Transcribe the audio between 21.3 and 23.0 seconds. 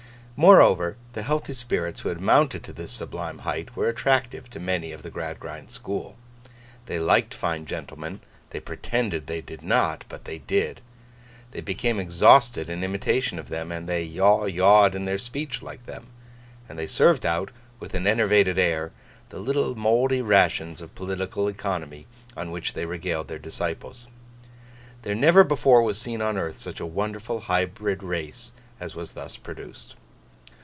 economy, on which they